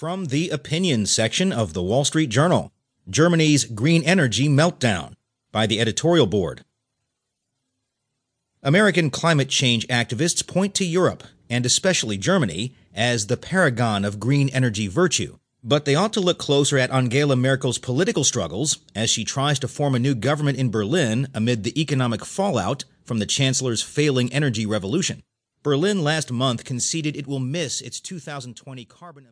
[0.00, 2.72] From the opinion section of the Wall Street Journal
[3.06, 5.12] Germany's Green Energy Meltdown
[5.52, 6.64] by the editorial board.
[8.62, 14.48] American climate change activists point to Europe, and especially Germany, as the paragon of green
[14.54, 15.36] energy virtue.
[15.62, 19.68] But they ought to look closer at Angela Merkel's political struggles as she tries to
[19.68, 24.64] form a new government in Berlin amid the economic fallout from the chancellor's failing energy
[24.64, 25.22] revolution.
[25.62, 29.26] Berlin last month conceded it will miss its 2020 carbon